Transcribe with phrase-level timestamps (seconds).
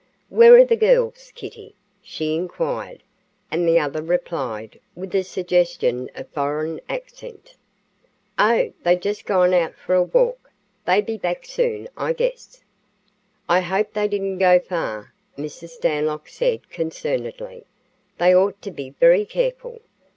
[0.29, 3.03] "Where are the girls, Kittie?" she inquired,
[3.51, 7.53] and the other replied, with a suggestion of foreign accent:
[8.39, 10.51] "Oh, they just gone out for a walk.
[10.87, 12.63] They be back soon, I guess."
[13.47, 15.69] "I hope they didn't go far," Mrs.
[15.77, 17.65] Stanlock said, concernedly.
[18.17, 19.81] "They ought to be very careful.